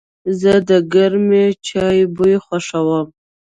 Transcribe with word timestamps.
زه 0.39 0.53
د 0.69 0.71
گرمې 0.93 1.45
چای 1.67 1.99
بوی 2.15 2.35
خوښوم. 2.45 3.07